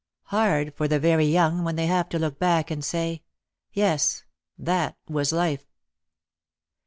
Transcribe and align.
Hard 0.33 0.73
for 0.73 0.87
the 0.87 0.97
very 0.99 1.25
young 1.25 1.63
when 1.63 1.75
they 1.75 1.85
have 1.85 2.09
to 2.09 2.17
look 2.17 2.39
back 2.39 2.71
and 2.71 2.83
say, 2.83 3.21
"Yes; 3.71 4.23
that 4.57 4.97
was 5.07 5.31
life." 5.31 5.67